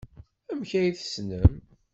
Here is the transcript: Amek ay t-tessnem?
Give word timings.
Amek 0.51 0.71
ay 0.79 0.89
t-tessnem? 0.91 1.53